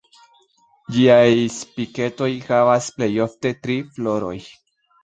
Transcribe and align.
Ĝiaj 0.95 1.27
Spiketoj 1.57 2.31
havas 2.49 2.91
plej 2.99 3.13
ofte 3.31 3.57
tri 3.65 3.79
floroj. 3.95 4.35